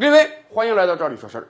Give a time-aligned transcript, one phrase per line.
[0.00, 1.48] 各位，欢迎来到这里说事儿。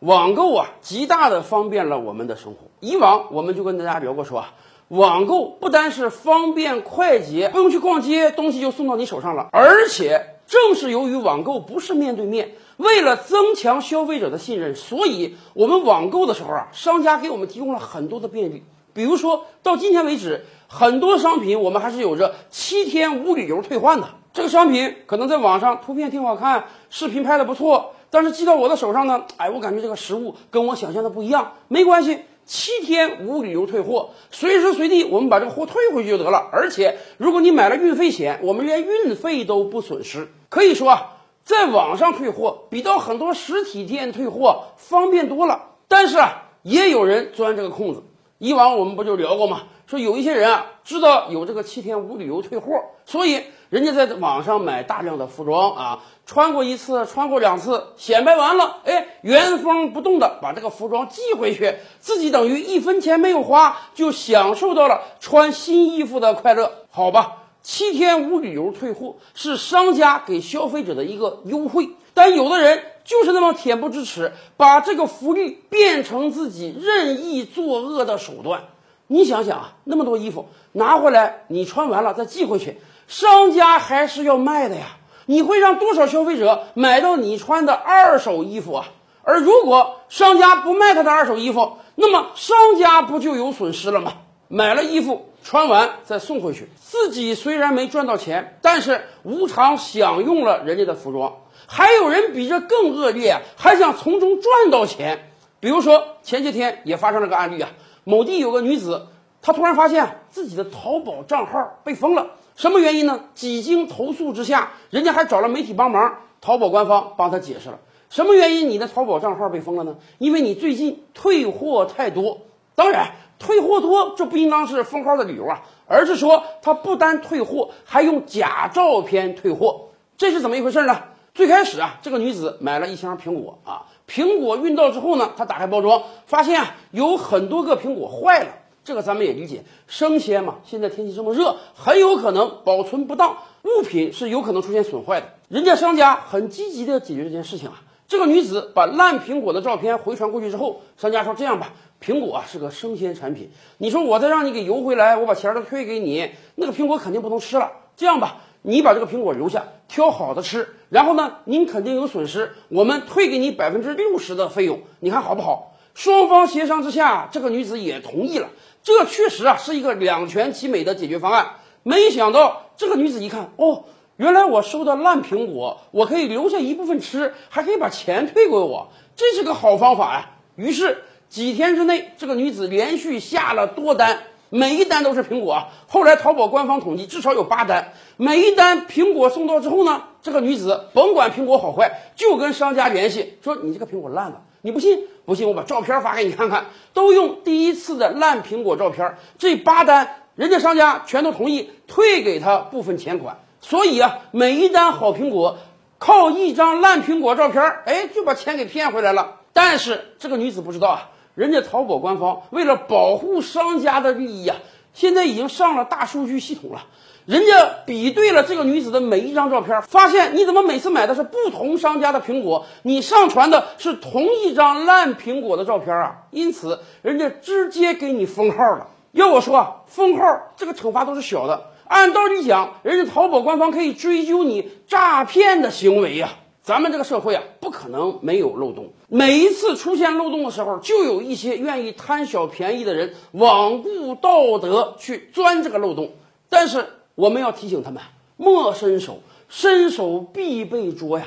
[0.00, 2.68] 网购啊，极大的方便了我们的生活。
[2.80, 4.52] 以往我们就跟大家聊过说啊，
[4.88, 18.62] 网购不单是方便快捷，不用去逛街，东西就送到你手上了，而且正是由于网购不是面对面，为了增强消费者的信任，所以我们网购的时候啊，商家给我们提供了很多的便利。
[18.92, 24.08] 比如说到今天为止，很多商品我们还是有着七天无理由退换的。
[24.36, 31.54] 这个商品可能在网上图片挺好看，视频拍的不错，但是寄到我的手上呢，哎，我感觉这个实物跟我想象的不一样。
[31.68, 36.50] 没关系，七天无理由退货，随时随地我们把这个货退回去就得了。
[36.52, 40.28] 而且如果你买了运费险，我们连运费都不损失。
[40.50, 45.70] 可以说啊，在网上退货比到很多实体店退货方便多了。
[45.88, 48.02] 但是啊，也有人钻这个空子。
[48.38, 49.62] 以往我们不就聊过吗？
[49.86, 52.72] 说有一些人啊，知道有这个七天无理由退货，
[53.04, 53.40] 所以
[53.70, 67.44] 人家在网上买大量的服装啊，穿过一次，穿过两次，显摆完了，哎，原封不动的把这个服装寄回去，自己等于一分钱没有花，就享受到了穿新衣服的快乐，好吧？
[67.62, 78.62] 七天无理由退货是商家给消费者的一个优惠，但有的人就是那么恬不知耻，把这个福利变成自己任意作恶的手段。
[79.06, 84.96] 你想想啊，那么多衣服拿回来，你穿完了再寄回去，商家还是要卖的呀。
[85.26, 88.86] 你会让多少消费者买到你穿的二手衣服啊？
[89.22, 94.14] 而如果商家不卖他的二手衣服，那么商家不就有损失了吗？
[94.48, 95.26] 买了衣服。
[95.46, 101.32] 穿完再送回去，自己虽然没赚到钱，但是无偿享用了人家的服装。
[101.68, 105.30] 还有人比这更恶劣，还想从中赚到钱。
[105.60, 107.70] 比如说前些天也发生了个案例啊，
[108.02, 109.06] 某地有个女子，
[109.40, 113.20] 她突然发现自己的淘宝账号被封了，什么原因呢？
[113.36, 117.78] 几经投诉之下，人家还找了媒体帮忙，淘宝官方帮她解释了
[118.10, 119.94] 什么原因，你的淘宝账号被封了呢？
[120.18, 122.40] 因为你最近退货太多。
[122.74, 123.12] 当然。
[123.38, 130.98] 退货多，这不应当是封号的理由啊，而是说他不单退货，还用假照片退货，这是怎么一回事呢？
[131.34, 138.48] 最开始啊，这个女子买了一箱苹果啊，苹果运到之后呢，她打开包装，发现啊有很多个苹果坏了，
[138.82, 145.26] 这个咱们也理解，生鲜嘛，现在天气这么热，很有可能保存不当，物品是有可能出现损坏的。
[145.48, 151.74] 人家商家很积极的解决这件事情啊，这个女子把烂苹果的照片回传过去之后，商家说这样吧。
[152.04, 157.72] 苹果啊是个生鲜产品，你说我再让你给邮回来，我把钱都退给你，那个苹果肯定不能吃了。
[157.96, 165.74] 这样吧，你把这个苹果留下，挑好的吃，然后呢，您肯定有损失，我们退给你百分之六十的费用，你看好不好？
[165.94, 168.50] 双方协商之下，这个女子也同意了。
[168.82, 171.54] 这确实啊是一个两全其美的解决方案。
[171.82, 173.84] 没想到这个女子一看，哦，
[174.18, 180.30] 原来我收的烂苹果，我可以留下一部分吃，还可以把钱退给我，这是个好方法呀。
[180.54, 180.98] 于是。
[181.28, 185.68] 几天之内，这个女子连续下了多单，每一单都是苹果。
[185.88, 187.92] 后来淘宝官方统计，至少有八单。
[188.16, 195.04] 每一单苹果送到之后呢，这个女子甭管苹果好坏，就跟商家联系，说你这个苹果烂了，你不信？
[195.24, 196.66] 不信我把照片发给你看看。
[196.94, 203.40] 都用第一次的烂苹果照片，这八单人家商家全都同意退给他部分钱款。
[203.60, 205.58] 所以啊，每一单好苹果，
[205.98, 209.40] 靠一张烂苹果照片，哎，就把钱给骗回来了。
[209.52, 211.10] 但是这个女子不知道啊。
[211.36, 214.56] 人家淘宝官方为了保护商家的利益啊，
[214.94, 216.86] 现在已经上了大数据系统了。
[217.26, 226.22] 人家比对了这个女子的每一张照片，发现你怎么每次买的是不同商家的苹果，你上传的是同一张烂苹果的照片啊？
[226.30, 228.88] 因此，人家直接给你封号了。
[229.12, 230.24] 要我说啊，封号
[230.56, 231.64] 这个惩罚都是小的。
[231.84, 236.30] 按道理讲，人家淘宝官方可以追究你诈骗的行为呀。
[236.66, 238.90] 咱们这个社会啊，不可能没有漏洞。
[239.06, 246.10] 每一次出现漏洞的时候，就有一些愿意贪小便宜的人罔顾道德去钻这个漏洞。
[246.48, 246.84] 但是
[247.14, 248.02] 我们要提醒他们，
[248.36, 251.26] 莫伸手，伸手必被捉呀。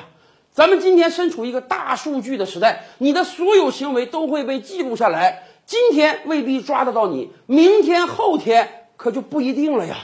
[0.52, 5.44] 咱们今天身处一个大数据的时代，你的所有行为都会被记录下来。
[5.64, 9.96] 今天未必抓得到你，明天后天可就不一定了呀。